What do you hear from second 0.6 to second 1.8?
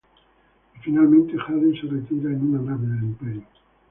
Y finalmente, Jaden